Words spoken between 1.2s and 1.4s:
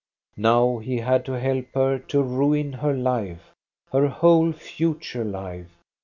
to